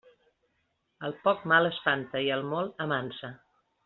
[1.09, 3.31] El poc mal espanta i el molt amansa.